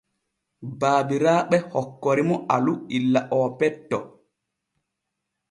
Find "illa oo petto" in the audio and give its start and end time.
2.97-3.97